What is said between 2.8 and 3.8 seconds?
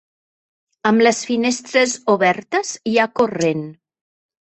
hi ha corrent.